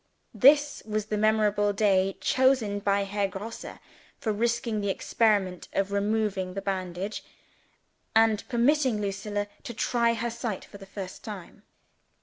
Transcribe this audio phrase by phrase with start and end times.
[0.33, 3.77] This was the memorable day chosen by Herr Grosse
[4.17, 7.23] for risking the experiment of removing the bandage,
[8.15, 11.61] and permitting Lucilla to try her sight for the first time.